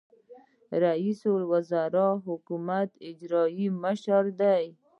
[0.83, 4.63] رئیس الوزرا د حکومت اجرائیوي مشر دی